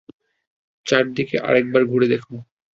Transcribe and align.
চারিদিকে 0.85 1.35
আরেকবার 1.39 1.81
ঘুরে 1.85 2.07
দেখো। 2.07 2.33